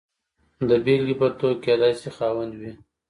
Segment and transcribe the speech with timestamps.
[0.69, 2.71] د بېلګې په توګه کېدای شي خاوند وي.